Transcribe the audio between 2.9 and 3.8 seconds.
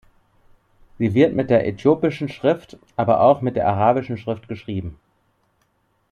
aber auch mit der